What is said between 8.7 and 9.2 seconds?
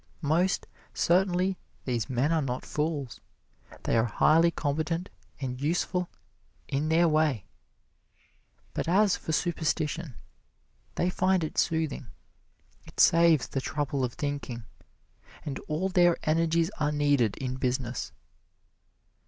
But as